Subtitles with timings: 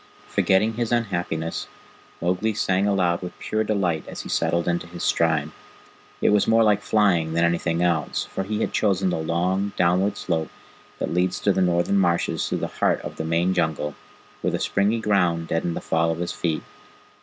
[0.27, 1.67] Forgetting his unhappiness,
[2.23, 5.51] Mowgli sang aloud with pure delight as he settled into his stride.
[6.23, 10.17] It was more like flying than anything else, for he had chosen the long downward
[10.17, 10.49] slope
[10.97, 13.93] that leads to the Northern Marshes through the heart of the main Jungle,
[14.41, 16.63] where the springy ground deadened the fall of his feet.